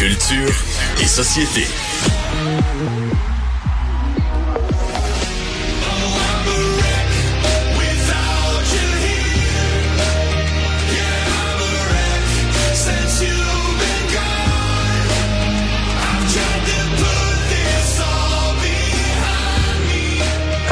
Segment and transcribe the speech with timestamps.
[0.00, 0.64] Culture
[1.02, 1.66] et société.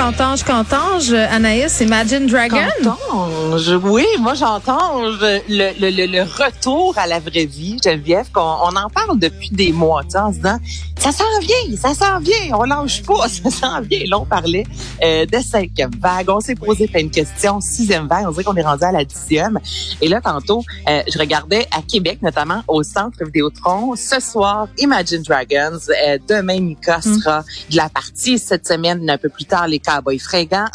[0.08, 2.56] Cantange, Cantange, Anaïs, Imagine Dragon.
[2.82, 8.40] Cantange, oui, moi j'entends le, le, le, le, retour à la vraie vie, Geneviève, qu'on
[8.40, 10.58] on en parle depuis des mois, tu sais, en se disant,
[10.98, 14.04] ça s'en vient, ça s'en vient, on lâche pas, ça s'en vient.
[14.08, 14.64] Là, on parlait
[15.02, 18.56] euh, de cinquième vague, on s'est posé plein de questions, sixième vague, on dirait qu'on
[18.56, 19.58] est rendu à la dixième.
[20.00, 25.22] Et là, tantôt, euh, je regardais à Québec, notamment au Centre Vidéotron, ce soir, Imagine
[25.22, 27.02] Dragons, euh, demain, Mika mm.
[27.02, 29.78] sera de la partie, cette semaine, un peu plus tard, les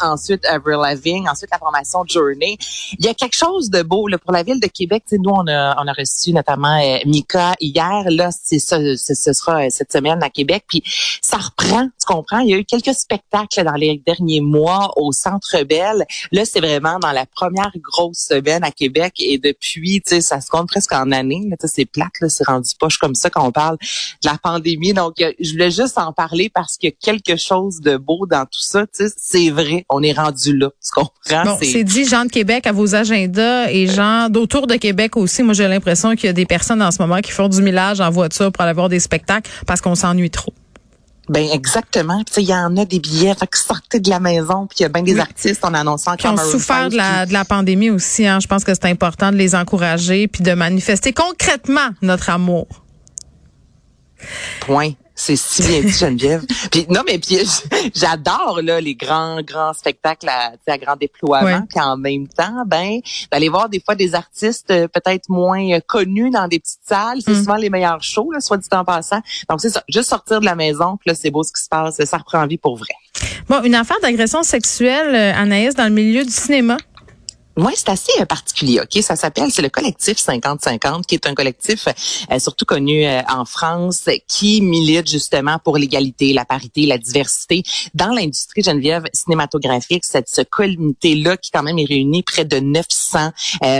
[0.00, 2.56] Ensuite Avril Lavigne, ensuite la formation Journey.
[2.98, 5.04] Il y a quelque chose de beau là, pour la ville de Québec.
[5.12, 8.04] nous, on a, on a reçu notamment euh, Mika hier.
[8.08, 10.64] Là, c'est ça, ce sera euh, cette semaine à Québec.
[10.68, 10.82] Puis
[11.22, 12.40] ça reprend, tu comprends?
[12.40, 16.04] Il y a eu quelques spectacles dans les derniers mois au Centre Bell.
[16.32, 19.14] Là, c'est vraiment dans la première grosse semaine à Québec.
[19.18, 21.48] Et depuis, tu sais, ça se compte presque en années.
[21.64, 24.92] C'est plate, c'est rendu poche comme ça quand on parle de la pandémie.
[24.92, 28.26] Donc, euh, je voulais juste en parler parce qu'il y a quelque chose de beau
[28.26, 28.84] dans tout ça
[29.16, 30.70] c'est vrai, on est rendu là.
[30.82, 31.44] Tu comprends?
[31.44, 35.42] Bon, c'est dit, gens de Québec à vos agendas et gens d'autour de Québec aussi.
[35.42, 38.00] Moi, j'ai l'impression qu'il y a des personnes en ce moment qui font du millage
[38.00, 40.52] en voiture pour aller voir des spectacles parce qu'on s'ennuie trop.
[41.28, 42.22] Ben exactement.
[42.36, 44.84] il y en a des billets, fait que sortez de la maison, puis il y
[44.84, 48.26] a bien des artistes en annonçant qui ont souffert de la, de la pandémie aussi.
[48.26, 48.40] Hein.
[48.40, 52.66] Je pense que c'est important de les encourager puis de manifester concrètement notre amour.
[54.60, 54.92] Point.
[55.26, 56.44] C'est si bien dit, Geneviève.
[56.70, 57.38] puis non, mais puis
[57.94, 61.62] j'adore là les grands grands spectacles à, à grand déploiement.
[61.66, 63.00] Puis en même temps, ben
[63.32, 67.20] d'aller voir des fois des artistes euh, peut-être moins euh, connus dans des petites salles,
[67.24, 67.38] c'est mm.
[67.38, 69.20] souvent les meilleurs shows, là, soit du temps passant.
[69.48, 71.70] Donc c'est ça, juste sortir de la maison, puis là c'est beau ce qui se
[71.70, 72.94] passe, ça reprend vie pour vrai.
[73.48, 76.76] Bon, une affaire d'agression sexuelle, euh, Anaïs, dans le milieu du cinéma.
[77.56, 78.80] Oui, c'est assez euh, particulier.
[78.80, 83.20] Ok, ça s'appelle, c'est le collectif 50-50, qui est un collectif euh, surtout connu euh,
[83.28, 87.62] en France, qui milite justement pour l'égalité, la parité, la diversité
[87.94, 90.04] dans l'industrie Geneviève cinématographique.
[90.04, 93.30] Cette ce comité-là, qui quand même est réuni près de 900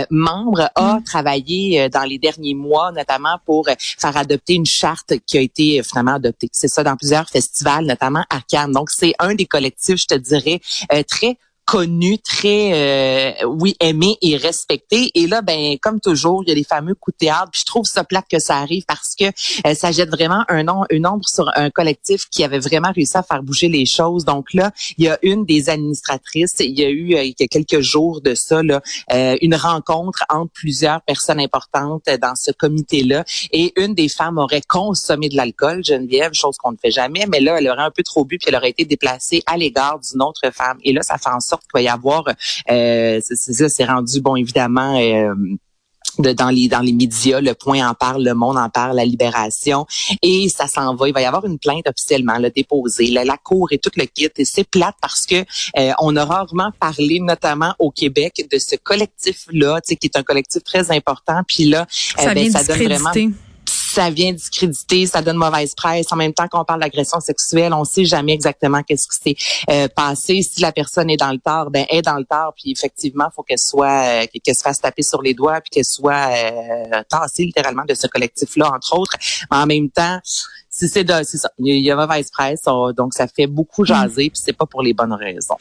[0.09, 1.03] membres, a mm.
[1.03, 6.15] travaillé dans les derniers mois, notamment pour faire adopter une charte qui a été finalement
[6.15, 6.49] adoptée.
[6.53, 8.71] C'est ça dans plusieurs festivals, notamment à Cannes.
[8.71, 10.61] Donc c'est un des collectifs, je te dirais,
[11.07, 15.09] très connu, très euh, oui aimé et respecté.
[15.15, 17.49] Et là, ben comme toujours, il y a les fameux coups de théâtre.
[17.51, 20.63] Puis je trouve ça plate que ça arrive parce que euh, ça jette vraiment un
[20.63, 24.25] nom, une ombre sur un collectif qui avait vraiment réussi à faire bouger les choses.
[24.25, 26.55] Donc là, il y a une des administratrices.
[26.59, 28.81] Il y a eu euh, quelques jours de ça là,
[29.41, 33.25] une rencontre entre plusieurs personnes importantes dans ce comité-là.
[33.51, 37.25] Et une des femmes aurait consommé de l'alcool, Geneviève, chose qu'on ne fait jamais.
[37.27, 39.99] Mais là, elle aurait un peu trop bu puis elle aurait été déplacée à l'égard
[39.99, 40.77] d'une autre femme.
[40.83, 44.35] Et là, ça fait en sorte qu'il va y avoir, euh, c'est c'est rendu bon
[44.35, 44.99] évidemment.
[44.99, 45.33] Euh,
[46.19, 49.05] de, dans les dans les médias, le point en parle, le monde en parle, la
[49.05, 49.85] libération,
[50.21, 51.07] et ça s'en va.
[51.07, 54.05] Il va y avoir une plainte officiellement là, déposée, la, la cour et tout le
[54.05, 54.29] kit.
[54.37, 55.43] Et c'est plate parce que
[55.77, 60.63] euh, on a rarement parlé, notamment au Québec, de ce collectif-là, qui est un collectif
[60.63, 61.41] très important.
[61.47, 63.11] Puis là, ça, ben, ça donne vraiment
[63.95, 66.11] ça vient discréditer, ça donne mauvaise presse.
[66.11, 69.87] En même temps qu'on parle d'agression sexuelle, on sait jamais exactement qu'est-ce qui s'est euh,
[69.87, 70.41] passé.
[70.41, 72.53] Si la personne est dans le tort, ben est dans le tort.
[72.55, 75.85] Puis effectivement, faut qu'elle soit, euh, qu'elle se fasse taper sur les doigts, puis qu'elle
[75.85, 79.15] soit euh, tassée littéralement de ce collectif-là, entre autres.
[79.49, 80.19] en même temps,
[80.77, 82.63] c'est c'est ça, il y a mauvaise presse,
[82.97, 83.87] donc ça fait beaucoup mm.
[83.87, 85.55] jaser, puis c'est pas pour les bonnes raisons.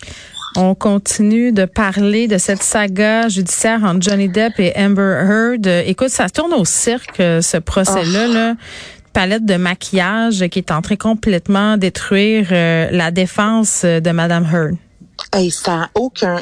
[0.56, 5.66] On continue de parler de cette saga judiciaire entre Johnny Depp et Amber Heard.
[5.86, 8.26] Écoute, ça tourne au cirque, ce procès-là.
[8.28, 8.32] Oh.
[8.32, 8.54] Là
[9.14, 14.76] palette de maquillage qui est en train complètement détruire euh, la défense de Madame Heard.
[15.32, 16.41] Hey, ça aucun.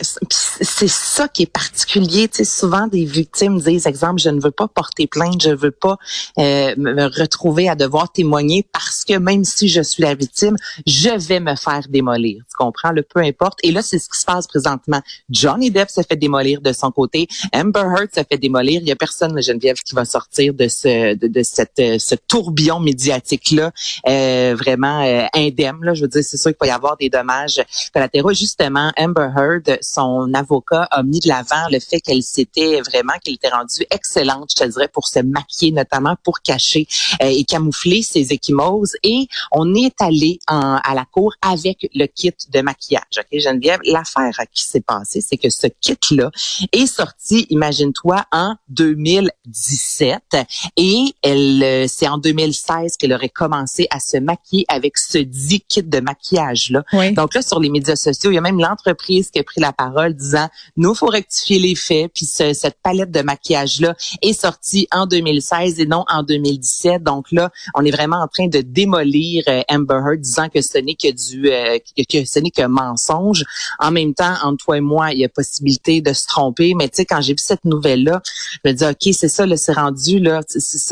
[0.61, 2.29] C'est ça qui est particulier.
[2.29, 5.71] Tu sais, souvent des victimes disent, exemple, je ne veux pas porter plainte, je veux
[5.71, 5.97] pas
[6.39, 10.57] euh, me retrouver à devoir témoigner parce que même si je suis la victime,
[10.87, 12.43] je vais me faire démolir.
[12.49, 12.93] Tu comprends?
[12.93, 13.59] Le peu importe.
[13.63, 15.01] Et là, c'est ce qui se passe présentement.
[15.31, 18.81] Johnny Depp se fait démolir de son côté, Amber Heard se fait démolir.
[18.83, 22.15] Il y a personne, Geneviève, qui va sortir de ce de, de cette euh, ce
[22.15, 23.73] tourbillon médiatique là,
[24.09, 25.79] euh, vraiment indemne.
[25.83, 27.63] Là, je veux dire, c'est sûr qu'il va y avoir des dommages
[27.93, 28.33] collatéraux.
[28.33, 33.35] Justement, Amber Heard, son avocat a mis de l'avant le fait qu'elle s'était vraiment, qu'elle
[33.35, 36.87] était rendue excellente, je te dirais, pour se maquiller, notamment pour cacher
[37.23, 38.95] euh, et camoufler ses échymoses.
[39.03, 43.03] Et on est allé à la cour avec le kit de maquillage.
[43.19, 46.31] Ok, Geneviève, l'affaire qui s'est passée, c'est que ce kit-là
[46.73, 50.37] est sorti, imagine-toi, en 2017
[50.77, 55.61] et elle, euh, c'est en 2016 qu'elle aurait commencé à se maquiller avec ce dit
[55.61, 56.85] kit de maquillage-là.
[57.13, 59.73] Donc là, sur les médias sociaux, il y a même l'entreprise qui a pris la
[59.73, 60.32] parole disant,
[60.77, 65.87] nous, faut rectifier les faits, puis cette palette de maquillage-là est sortie en 2016 et
[65.87, 67.03] non en 2017.
[67.03, 70.79] Donc là, on est vraiment en train de démolir euh, Amber Heard, disant que ce
[70.79, 73.45] n'est que du, euh, que, ce n'est qu'un mensonge.
[73.79, 76.75] En même temps, entre toi et moi, il y a possibilité de se tromper.
[76.75, 78.23] Mais tu sais, quand j'ai vu cette nouvelle-là,
[78.65, 80.41] je me dis, ok, c'est ça, là, c'est rendu là,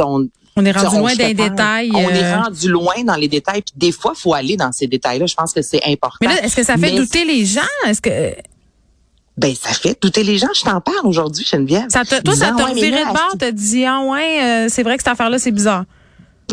[0.01, 1.91] on, on est rendu loin des détails.
[1.95, 2.43] On est euh.
[2.43, 3.63] rendu loin dans les détails.
[3.63, 5.27] Puis des fois, faut aller dans ces détails-là.
[5.27, 6.19] Je pense que c'est important.
[6.21, 7.61] Mais là, est-ce que ça fait douter les gens?
[7.87, 8.35] Est-ce que
[9.41, 10.49] ben, ça fait douter les gens.
[10.55, 11.87] Je t'en parle aujourd'hui, Geneviève.
[11.89, 14.99] Ça te, toi, ça t'a reviré de bord, t'as dit, ah ouais, euh, c'est vrai
[14.99, 15.85] que cette affaire-là, c'est bizarre.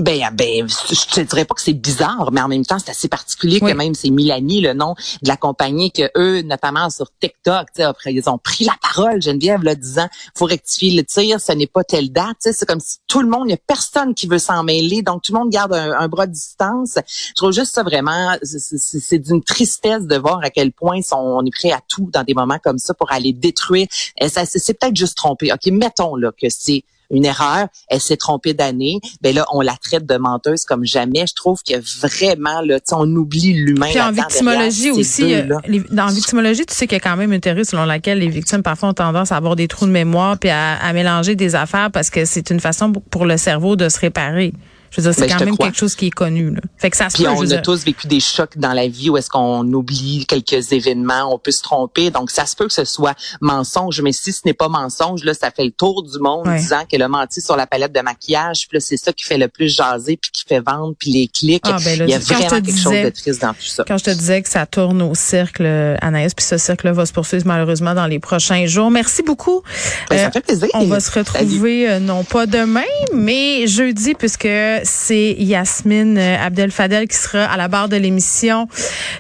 [0.01, 2.91] Ben, ah, ben, je te dirais pas que c'est bizarre, mais en même temps, c'est
[2.91, 7.07] assez particulier que même c'est Milani, le nom de la compagnie, que eux, notamment sur
[7.19, 11.51] TikTok, après, ils ont pris la parole, Geneviève, là, disant, faut rectifier le tir, ce
[11.51, 14.27] n'est pas telle date, c'est comme si tout le monde, il y a personne qui
[14.27, 16.97] veut s'en mêler, donc tout le monde garde un, bras de distance.
[17.07, 21.51] Je trouve juste ça vraiment, c'est d'une tristesse de voir à quel point on est
[21.51, 23.87] prêt à tout dans des moments comme ça pour aller détruire.
[23.91, 25.51] C'est peut-être juste trompé.
[25.51, 29.75] OK, mettons là que c'est une erreur, elle s'est trompée d'année, ben là on la
[29.75, 31.25] traite de menteuse comme jamais.
[31.27, 33.87] Je trouve que vraiment là, on oublie l'humain.
[33.89, 35.43] Puis en victimologie aussi, euh,
[35.91, 38.63] dans victimologie, tu sais qu'il y a quand même une théorie selon laquelle les victimes
[38.63, 41.91] parfois ont tendance à avoir des trous de mémoire puis à, à mélanger des affaires
[41.91, 44.53] parce que c'est une façon pour le cerveau de se réparer.
[44.91, 46.51] Je veux dire, c'est ben, quand même quelque chose qui est connu.
[46.51, 46.61] Là.
[46.77, 49.29] Fait que ça Puis on a tous vécu des chocs dans la vie où est-ce
[49.29, 52.11] qu'on oublie quelques événements, on peut se tromper.
[52.11, 55.33] Donc ça se peut que ce soit mensonge, mais si ce n'est pas mensonge, là,
[55.33, 58.67] ça fait le tour du monde disant qu'elle a menti sur la palette de maquillage.
[58.67, 61.27] Puis là, c'est ça qui fait le plus jaser, puis qui fait vendre, puis les
[61.27, 61.61] clics.
[61.65, 63.83] Ah, ben Il y a vraiment quelque chose de triste dans tout ça.
[63.87, 65.65] Quand je te disais que ça tourne au cercle,
[66.01, 68.91] Anaïs, puis ce cercle va se poursuivre malheureusement dans les prochains jours.
[68.91, 69.61] Merci beaucoup.
[70.09, 70.67] Ben, ça euh, fait plaisir.
[70.73, 72.81] On va se retrouver euh, non pas demain,
[73.13, 74.47] mais jeudi, puisque
[74.83, 78.67] c'est Yasmine euh, Abdel Fadel qui sera à la barre de l'émission.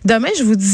[0.05, 0.65] Demain, je vous dis